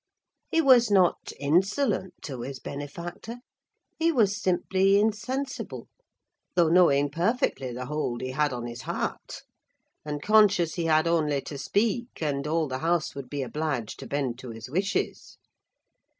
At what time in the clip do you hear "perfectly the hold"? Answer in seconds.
7.11-8.21